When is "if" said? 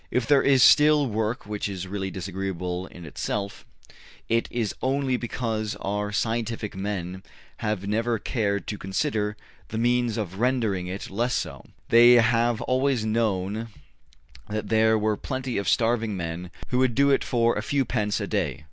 0.09-0.25